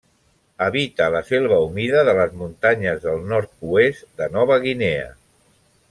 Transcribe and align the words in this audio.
Habita 0.67 1.09
la 1.15 1.19
selva 1.27 1.59
humida 1.65 2.01
de 2.09 2.15
les 2.21 2.33
muntanyes 2.39 3.05
del 3.05 3.21
nord-oest 3.35 4.09
de 4.23 4.31
Nova 4.39 4.59
Guinea. 4.65 5.07